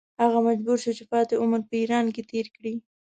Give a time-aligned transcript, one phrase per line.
[0.21, 2.73] هغه مجبور شو چې پاتې عمر په ایران کې تېر کړي.